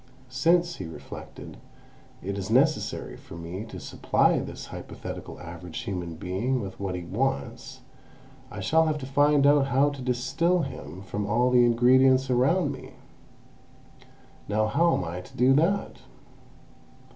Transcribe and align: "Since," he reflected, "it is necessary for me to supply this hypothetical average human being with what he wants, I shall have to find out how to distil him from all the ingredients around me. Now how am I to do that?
"Since," 0.29 0.77
he 0.77 0.87
reflected, 0.87 1.57
"it 2.23 2.35
is 2.35 2.49
necessary 2.49 3.15
for 3.15 3.35
me 3.35 3.65
to 3.65 3.79
supply 3.79 4.39
this 4.39 4.65
hypothetical 4.65 5.39
average 5.39 5.81
human 5.81 6.15
being 6.15 6.59
with 6.59 6.79
what 6.79 6.95
he 6.95 7.03
wants, 7.03 7.81
I 8.49 8.61
shall 8.61 8.87
have 8.87 8.97
to 8.97 9.05
find 9.05 9.45
out 9.45 9.67
how 9.67 9.91
to 9.91 10.01
distil 10.01 10.63
him 10.63 11.03
from 11.03 11.27
all 11.27 11.51
the 11.51 11.63
ingredients 11.63 12.31
around 12.31 12.71
me. 12.71 12.93
Now 14.47 14.65
how 14.65 14.97
am 14.97 15.03
I 15.03 15.21
to 15.21 15.37
do 15.37 15.53
that? 15.53 15.97